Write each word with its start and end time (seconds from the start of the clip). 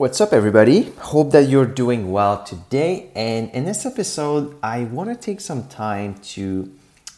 What's 0.00 0.18
up, 0.18 0.32
everybody? 0.32 0.92
Hope 1.12 1.30
that 1.32 1.50
you're 1.50 1.66
doing 1.66 2.10
well 2.10 2.42
today. 2.42 3.10
And 3.14 3.50
in 3.50 3.66
this 3.66 3.84
episode, 3.84 4.56
I 4.62 4.84
want 4.84 5.10
to 5.10 5.14
take 5.14 5.42
some 5.42 5.68
time 5.68 6.14
to 6.32 6.72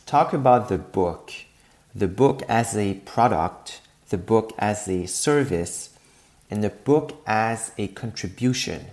talk 0.04 0.32
about 0.32 0.68
the 0.68 0.78
book 0.78 1.30
the 1.94 2.08
book 2.08 2.42
as 2.48 2.76
a 2.76 2.94
product, 3.04 3.82
the 4.08 4.18
book 4.18 4.52
as 4.58 4.88
a 4.88 5.06
service, 5.06 5.96
and 6.50 6.64
the 6.64 6.70
book 6.70 7.22
as 7.24 7.70
a 7.78 7.86
contribution. 7.86 8.86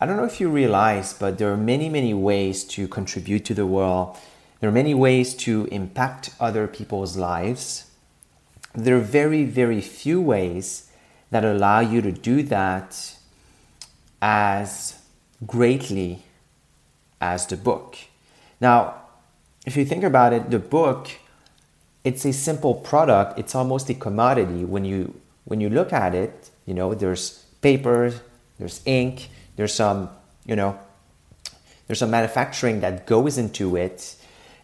I 0.00 0.06
don't 0.06 0.16
know 0.16 0.24
if 0.24 0.40
you 0.40 0.48
realize, 0.48 1.12
but 1.12 1.38
there 1.38 1.52
are 1.52 1.56
many, 1.56 1.88
many 1.88 2.14
ways 2.14 2.64
to 2.74 2.88
contribute 2.88 3.44
to 3.44 3.54
the 3.54 3.64
world. 3.64 4.18
There 4.58 4.68
are 4.68 4.72
many 4.72 4.92
ways 4.92 5.34
to 5.46 5.68
impact 5.70 6.30
other 6.40 6.66
people's 6.66 7.16
lives. 7.16 7.84
There 8.74 8.96
are 8.96 9.06
very, 9.20 9.44
very 9.44 9.80
few 9.80 10.20
ways 10.20 10.89
that 11.30 11.44
allow 11.44 11.80
you 11.80 12.00
to 12.02 12.12
do 12.12 12.42
that 12.44 13.16
as 14.20 15.00
greatly 15.46 16.22
as 17.20 17.46
the 17.46 17.56
book. 17.56 17.96
Now, 18.60 18.96
if 19.66 19.76
you 19.76 19.84
think 19.84 20.04
about 20.04 20.32
it, 20.32 20.50
the 20.50 20.58
book 20.58 21.10
it's 22.04 22.24
a 22.24 22.32
simple 22.32 22.74
product, 22.74 23.38
it's 23.38 23.54
almost 23.54 23.90
a 23.90 23.94
commodity. 23.94 24.64
When 24.64 24.84
you 24.84 25.20
when 25.44 25.60
you 25.60 25.68
look 25.68 25.92
at 25.92 26.14
it, 26.14 26.50
you 26.66 26.74
know, 26.74 26.94
there's 26.94 27.44
paper, 27.60 28.14
there's 28.58 28.80
ink, 28.84 29.28
there's 29.56 29.74
some, 29.74 30.10
you 30.46 30.56
know, 30.56 30.78
there's 31.86 31.98
some 31.98 32.10
manufacturing 32.10 32.80
that 32.80 33.06
goes 33.06 33.36
into 33.36 33.76
it 33.76 34.16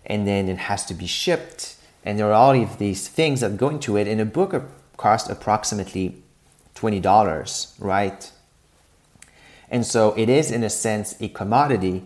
and 0.04 0.26
then 0.26 0.48
it 0.48 0.58
has 0.58 0.84
to 0.86 0.94
be 0.94 1.06
shipped. 1.06 1.76
And 2.04 2.18
there 2.18 2.28
are 2.28 2.32
all 2.32 2.62
of 2.62 2.78
these 2.78 3.08
things 3.08 3.40
that 3.40 3.56
go 3.56 3.68
into 3.68 3.96
it. 3.96 4.06
And 4.06 4.20
a 4.20 4.24
book 4.24 4.54
costs 4.96 5.28
approximately 5.28 6.22
$20, 6.76 7.74
right? 7.78 8.32
And 9.70 9.84
so 9.84 10.12
it 10.16 10.28
is, 10.28 10.50
in 10.50 10.62
a 10.62 10.70
sense, 10.70 11.16
a 11.20 11.28
commodity. 11.28 12.04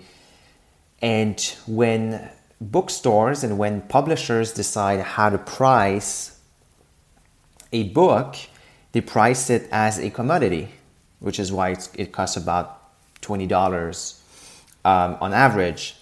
And 1.03 1.41
when 1.67 2.31
bookstores 2.61 3.45
and 3.45 3.59
when 3.59 3.83
publishers 3.83 4.53
decide 4.53 5.01
how 5.01 5.31
to 5.31 5.39
price 5.39 6.39
a 7.73 7.85
book, 7.85 8.37
they 8.93 9.01
price 9.01 9.51
it 9.51 9.69
as 9.71 9.98
a 9.98 10.11
commodity, 10.11 10.69
which 11.21 11.39
is 11.39 11.53
why 11.53 11.77
it 11.95 12.13
costs 12.13 12.37
about 12.37 12.81
$20 13.23 14.21
um, 14.85 15.17
on 15.21 15.33
average. 15.33 15.97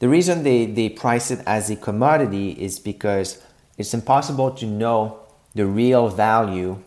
The 0.00 0.08
reason 0.08 0.42
they, 0.42 0.66
they 0.66 0.88
price 0.88 1.30
it 1.30 1.40
as 1.46 1.70
a 1.70 1.76
commodity 1.76 2.50
is 2.50 2.78
because 2.78 3.40
it's 3.78 3.94
impossible 3.94 4.50
to 4.52 4.66
know 4.66 5.21
the 5.54 5.66
real 5.66 6.08
value 6.08 6.82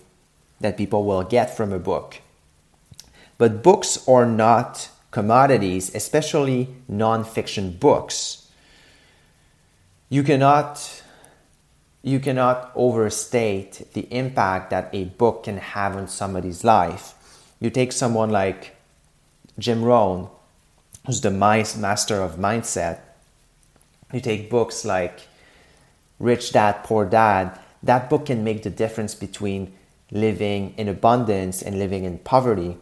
that 0.59 0.77
people 0.77 1.05
will 1.05 1.23
get 1.23 1.55
from 1.55 1.71
a 1.71 1.80
book. 1.80 2.21
But 3.38 3.61
books 3.61 4.07
are 4.07 4.25
not 4.25 4.89
commodities, 5.11 5.94
especially 5.94 6.69
nonfiction 6.91 7.80
books. 7.80 8.49
You 10.09 10.23
cannot 10.23 11.03
you 12.01 12.19
cannot 12.19 12.72
overstate 12.75 13.91
the 13.94 14.07
impact 14.12 14.69
that 14.69 14.89
a 14.94 15.06
book 15.06 15.45
can 15.45 15.57
have 15.57 15.95
on 15.95 16.07
somebody's 16.07 16.63
life. 16.63 17.16
You 17.59 17.72
take 17.72 17.91
someone 17.91 18.29
like 18.29 18.75
Jim 19.57 19.84
Rohn, 19.84 20.29
who's 21.07 21.22
the 21.22 21.31
master 21.31 22.22
of 22.22 22.35
mindset. 22.35 23.00
You 24.13 24.22
take 24.22 24.51
books 24.51 24.85
like 24.85 25.22
Rich 26.19 26.51
Dad, 26.51 26.84
Poor 26.84 27.06
Dad, 27.06 27.59
that 27.85 28.09
book 28.09 28.25
can 28.25 28.44
make 28.44 28.63
the 28.63 28.69
difference 28.69 29.16
between 29.16 29.73
living 30.12 30.73
in 30.78 30.88
abundance 30.88 31.62
and 31.62 31.79
living 31.79 32.03
in 32.03 32.19
poverty. 32.19 32.78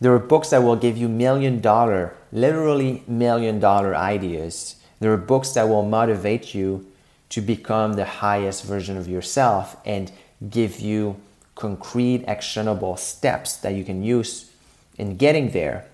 There 0.00 0.14
are 0.14 0.18
books 0.18 0.50
that 0.50 0.62
will 0.62 0.76
give 0.76 0.96
you 0.96 1.08
million 1.08 1.60
dollar, 1.60 2.14
literally 2.32 3.02
million 3.06 3.58
dollar 3.58 3.94
ideas. 3.94 4.76
There 5.00 5.12
are 5.12 5.16
books 5.16 5.52
that 5.52 5.68
will 5.68 5.84
motivate 5.84 6.54
you 6.54 6.86
to 7.30 7.40
become 7.40 7.94
the 7.94 8.04
highest 8.04 8.64
version 8.64 8.96
of 8.96 9.08
yourself 9.08 9.76
and 9.84 10.10
give 10.48 10.80
you 10.80 11.16
concrete, 11.54 12.24
actionable 12.26 12.96
steps 12.96 13.56
that 13.58 13.74
you 13.74 13.84
can 13.84 14.02
use 14.02 14.50
in 14.96 15.16
getting 15.16 15.50
there. 15.50 15.86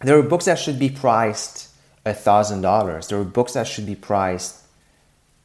There 0.00 0.18
are 0.18 0.22
books 0.22 0.46
that 0.46 0.58
should 0.58 0.78
be 0.78 0.88
priced 0.88 1.68
$1,000. 2.06 3.08
There 3.08 3.20
are 3.20 3.24
books 3.24 3.52
that 3.52 3.66
should 3.66 3.84
be 3.84 3.94
priced 3.94 4.59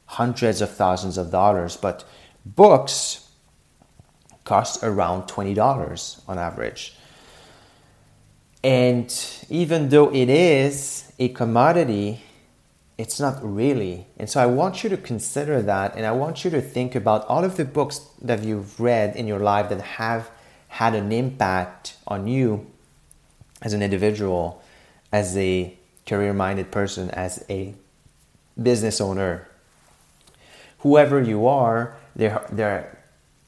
hundreds 0.05 0.61
of 0.61 0.71
thousands 0.71 1.17
of 1.17 1.31
dollars, 1.31 1.77
but 1.77 2.03
books 2.45 3.29
cost 4.43 4.83
around 4.83 5.23
$20 5.23 6.21
on 6.27 6.37
average. 6.37 6.95
And 8.63 9.13
even 9.49 9.89
though 9.89 10.13
it 10.13 10.29
is 10.29 11.11
a 11.19 11.29
commodity, 11.29 12.21
it's 12.97 13.19
not 13.19 13.37
really. 13.43 14.07
And 14.17 14.29
so 14.29 14.41
I 14.41 14.45
want 14.45 14.83
you 14.83 14.89
to 14.89 14.97
consider 14.97 15.61
that 15.63 15.95
and 15.95 16.05
I 16.05 16.11
want 16.11 16.45
you 16.45 16.51
to 16.51 16.61
think 16.61 16.95
about 16.95 17.25
all 17.27 17.43
of 17.43 17.57
the 17.57 17.65
books 17.65 17.99
that 18.21 18.43
you've 18.43 18.79
read 18.79 19.15
in 19.15 19.27
your 19.27 19.39
life 19.39 19.69
that 19.69 19.81
have 19.81 20.31
had 20.67 20.95
an 20.95 21.11
impact 21.11 21.97
on 22.07 22.27
you 22.27 22.65
as 23.61 23.73
an 23.73 23.81
individual, 23.81 24.63
as 25.11 25.35
a 25.37 25.75
career 26.05 26.33
minded 26.33 26.71
person, 26.71 27.09
as 27.11 27.43
a 27.49 27.73
business 28.61 29.01
owner, 29.01 29.47
whoever 30.85 31.19
you 31.19 31.47
are, 31.47 31.97
there, 32.15 32.45
there, 32.51 32.99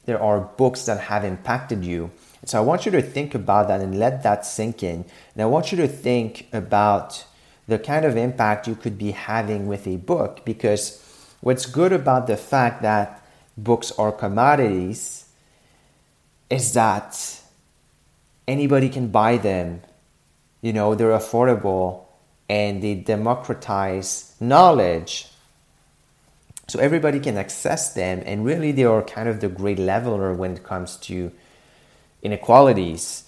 there 0.06 0.20
are 0.20 0.40
books 0.40 0.86
that 0.86 0.98
have 1.02 1.24
impacted 1.24 1.84
you. 1.84 2.10
So 2.44 2.58
I 2.58 2.62
want 2.62 2.84
you 2.84 2.90
to 2.90 3.00
think 3.00 3.32
about 3.32 3.68
that 3.68 3.80
and 3.80 3.96
let 3.96 4.24
that 4.24 4.44
sink 4.44 4.82
in. 4.82 5.04
And 5.34 5.42
I 5.42 5.46
want 5.46 5.70
you 5.70 5.78
to 5.78 5.86
think 5.86 6.48
about 6.52 7.24
the 7.68 7.78
kind 7.78 8.04
of 8.04 8.16
impact 8.16 8.66
you 8.66 8.74
could 8.74 8.98
be 8.98 9.12
having 9.12 9.68
with 9.68 9.86
a 9.86 9.98
book 9.98 10.44
because 10.44 11.00
what's 11.40 11.64
good 11.64 11.92
about 11.92 12.26
the 12.26 12.36
fact 12.36 12.82
that 12.82 13.24
books 13.56 13.92
are 13.92 14.10
commodities 14.10 15.28
is 16.50 16.72
that 16.72 17.40
anybody 18.48 18.88
can 18.88 19.12
buy 19.12 19.36
them. 19.36 19.82
You 20.60 20.72
know, 20.72 20.96
they're 20.96 21.16
affordable 21.16 22.06
and 22.48 22.82
they 22.82 22.96
democratize 22.96 24.34
knowledge 24.40 25.28
so 26.68 26.78
everybody 26.78 27.18
can 27.18 27.38
access 27.38 27.94
them 27.94 28.22
and 28.26 28.44
really 28.44 28.72
they 28.72 28.84
are 28.84 29.02
kind 29.02 29.26
of 29.26 29.40
the 29.40 29.48
great 29.48 29.78
leveler 29.78 30.34
when 30.34 30.52
it 30.52 30.62
comes 30.62 30.96
to 30.96 31.32
inequalities. 32.22 33.24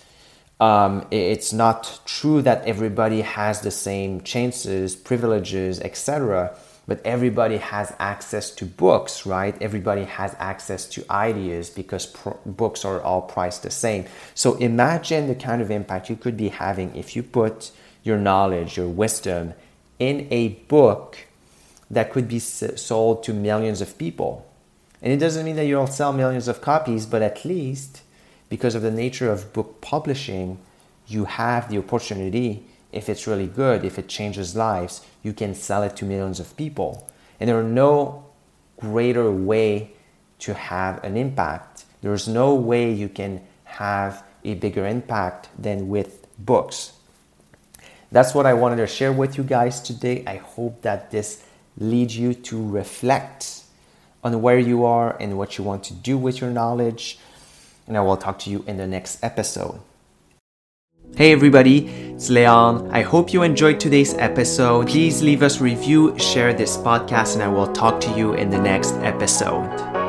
Um, 0.60 1.06
it's 1.10 1.50
not 1.50 2.00
true 2.04 2.42
that 2.42 2.66
everybody 2.66 3.22
has 3.22 3.62
the 3.62 3.70
same 3.70 4.20
chances 4.20 4.94
privileges 4.94 5.80
etc 5.80 6.54
but 6.86 7.00
everybody 7.02 7.56
has 7.56 7.94
access 7.98 8.50
to 8.50 8.66
books 8.66 9.24
right? 9.24 9.56
Everybody 9.62 10.04
has 10.04 10.36
access 10.38 10.86
to 10.88 11.04
ideas 11.10 11.70
because 11.70 12.04
pro- 12.04 12.38
books 12.44 12.84
are 12.84 13.00
all 13.00 13.22
priced 13.22 13.62
the 13.62 13.70
same. 13.70 14.04
So 14.34 14.56
imagine 14.56 15.28
the 15.28 15.34
kind 15.34 15.62
of 15.62 15.70
impact 15.70 16.10
you 16.10 16.16
could 16.16 16.36
be 16.36 16.48
having 16.48 16.94
if 16.94 17.16
you 17.16 17.22
put 17.22 17.70
your 18.02 18.18
knowledge 18.18 18.76
your 18.76 18.88
wisdom 18.88 19.54
in 19.98 20.26
a 20.30 20.48
book 20.68 21.16
that 21.90 22.12
could 22.12 22.28
be 22.28 22.38
sold 22.38 23.24
to 23.24 23.34
millions 23.34 23.80
of 23.80 23.98
people. 23.98 24.46
And 25.02 25.12
it 25.12 25.16
doesn't 25.18 25.44
mean 25.44 25.56
that 25.56 25.66
you'll 25.66 25.86
sell 25.86 26.12
millions 26.12 26.46
of 26.46 26.60
copies, 26.60 27.06
but 27.06 27.22
at 27.22 27.44
least 27.44 28.02
because 28.48 28.74
of 28.74 28.82
the 28.82 28.90
nature 28.90 29.30
of 29.30 29.52
book 29.52 29.80
publishing, 29.80 30.58
you 31.06 31.24
have 31.24 31.68
the 31.68 31.78
opportunity, 31.78 32.64
if 32.92 33.08
it's 33.08 33.26
really 33.26 33.46
good, 33.46 33.84
if 33.84 33.98
it 33.98 34.08
changes 34.08 34.54
lives, 34.54 35.04
you 35.22 35.32
can 35.32 35.54
sell 35.54 35.82
it 35.82 35.96
to 35.96 36.04
millions 36.04 36.38
of 36.38 36.56
people. 36.56 37.08
And 37.38 37.48
there 37.48 37.58
are 37.58 37.62
no 37.62 38.26
greater 38.78 39.30
way 39.30 39.92
to 40.40 40.54
have 40.54 41.02
an 41.04 41.16
impact. 41.16 41.84
There's 42.02 42.28
no 42.28 42.54
way 42.54 42.92
you 42.92 43.08
can 43.08 43.42
have 43.64 44.22
a 44.44 44.54
bigger 44.54 44.86
impact 44.86 45.48
than 45.58 45.88
with 45.88 46.26
books. 46.38 46.92
That's 48.12 48.34
what 48.34 48.46
I 48.46 48.54
wanted 48.54 48.76
to 48.76 48.86
share 48.86 49.12
with 49.12 49.38
you 49.38 49.44
guys 49.44 49.80
today. 49.80 50.24
I 50.26 50.36
hope 50.36 50.82
that 50.82 51.10
this 51.10 51.44
lead 51.78 52.10
you 52.10 52.34
to 52.34 52.70
reflect 52.70 53.62
on 54.22 54.42
where 54.42 54.58
you 54.58 54.84
are 54.84 55.16
and 55.20 55.38
what 55.38 55.58
you 55.58 55.64
want 55.64 55.84
to 55.84 55.94
do 55.94 56.18
with 56.18 56.40
your 56.40 56.50
knowledge. 56.50 57.18
And 57.86 57.96
I 57.96 58.00
will 58.00 58.16
talk 58.16 58.38
to 58.40 58.50
you 58.50 58.64
in 58.66 58.76
the 58.76 58.86
next 58.86 59.22
episode. 59.22 59.80
Hey 61.16 61.32
everybody, 61.32 61.88
it's 62.14 62.30
Leon. 62.30 62.90
I 62.92 63.02
hope 63.02 63.32
you 63.32 63.42
enjoyed 63.42 63.80
today's 63.80 64.14
episode. 64.14 64.88
Please 64.88 65.22
leave 65.22 65.42
us 65.42 65.60
review, 65.60 66.16
share 66.18 66.54
this 66.54 66.76
podcast, 66.76 67.34
and 67.34 67.42
I 67.42 67.48
will 67.48 67.72
talk 67.72 68.00
to 68.02 68.10
you 68.16 68.34
in 68.34 68.48
the 68.48 68.60
next 68.60 68.94
episode. 68.96 69.99